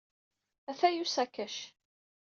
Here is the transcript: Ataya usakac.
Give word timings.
Ataya 0.69 0.99
usakac. 1.05 1.55